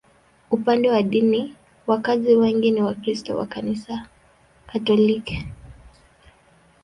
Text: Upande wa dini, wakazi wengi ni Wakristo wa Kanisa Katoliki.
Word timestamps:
Upande 0.51 0.89
wa 0.91 1.01
dini, 1.03 1.55
wakazi 1.87 2.35
wengi 2.35 2.71
ni 2.71 2.81
Wakristo 2.81 3.37
wa 3.37 3.45
Kanisa 3.45 4.07
Katoliki. 4.67 5.47